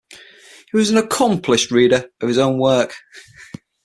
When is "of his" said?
2.21-2.39